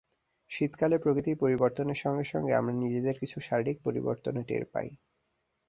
শীতকালে 0.49 0.95
প্রকৃতির 0.97 1.35
পরিবর্তনের 1.37 1.99
সঙ্গে 2.03 2.25
সঙ্গে 2.25 2.53
আমরা 2.55 2.73
নিজেদের 2.75 3.15
কিছু 3.21 3.37
শারীরিক 3.39 3.77
পরিবর্তনও 3.83 4.47
টের 4.47 4.63
পাই। 4.73 4.89